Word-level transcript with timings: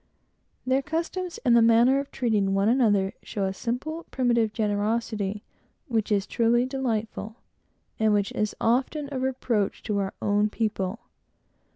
Their 0.65 0.81
costumes, 0.81 1.37
and 1.45 1.53
manner 1.67 1.99
of 1.99 2.09
treating 2.09 2.55
one 2.55 2.67
another, 2.67 3.13
show 3.21 3.45
a 3.45 3.53
simple, 3.53 4.07
primitive 4.09 4.51
generosity, 4.51 5.43
which 5.89 6.11
is 6.11 6.25
truly 6.25 6.65
delightful; 6.65 7.35
and 7.99 8.11
which 8.11 8.31
is 8.31 8.55
often 8.59 9.09
a 9.11 9.19
reproach 9.19 9.83
to 9.83 9.99
our 9.99 10.15
own 10.19 10.49
people. 10.49 11.01